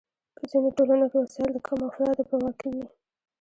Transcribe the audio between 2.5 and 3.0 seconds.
کې وي.